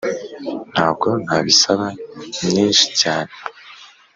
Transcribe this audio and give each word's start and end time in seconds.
ntabwo 0.71 1.07
nabisaba 1.25 1.87
nyinshi 2.51 2.85
cyane. 3.01 3.31